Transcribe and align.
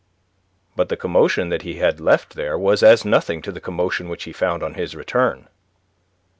But 0.75 0.89
the 0.89 0.97
commotion 0.97 1.49
that 1.49 1.61
he 1.61 1.75
had 1.75 1.99
left 1.99 2.33
there 2.33 2.57
was 2.57 2.81
as 2.81 3.05
nothing 3.05 3.39
to 3.43 3.51
the 3.51 3.61
commotion 3.61 4.09
which 4.09 4.23
he 4.23 4.33
found 4.33 4.63
on 4.63 4.73
his 4.73 4.95
return. 4.95 5.47